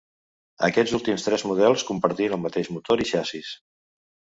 [0.67, 3.55] Aquests últims tres models compartint el mateix motor i xassís.